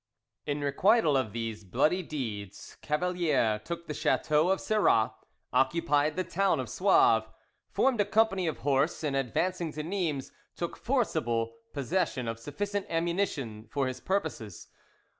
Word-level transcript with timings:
In 0.47 0.61
requital 0.63 1.15
of 1.15 1.31
these 1.31 1.63
bloody 1.63 2.01
deeds, 2.01 2.75
Cavalier 2.81 3.59
took 3.63 3.85
the 3.85 3.93
chateau 3.93 4.49
of 4.49 4.59
Serras, 4.59 5.11
occupied 5.53 6.15
the 6.15 6.23
town 6.23 6.59
of 6.59 6.69
Sauve, 6.69 7.29
formed 7.69 8.01
a 8.01 8.05
company 8.05 8.47
of 8.47 8.57
horse, 8.65 9.03
and 9.03 9.15
advancing 9.15 9.71
to 9.73 9.83
Nimes, 9.83 10.31
took 10.55 10.75
forcible 10.75 11.53
possession 11.71 12.27
of 12.27 12.39
sufficient 12.39 12.87
ammunition 12.89 13.67
for 13.71 13.85
his 13.85 13.99
purposes. 13.99 14.69